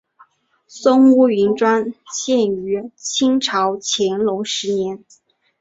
[0.65, 5.05] 松坞云庄建于清朝乾隆十年。